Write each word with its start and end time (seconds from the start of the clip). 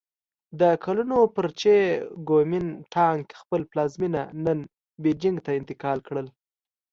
د 0.59 0.61
کلونو 0.83 1.17
پر 1.35 1.47
چې 1.61 1.73
ګومین 2.29 2.67
ټانګ 2.93 3.23
خپل 3.39 3.61
پلازمېنه 3.71 4.21
نن 4.45 4.59
بیجینګ 5.03 5.37
ته 5.45 5.51
انتقال 5.59 5.99
کړ. 6.07 6.23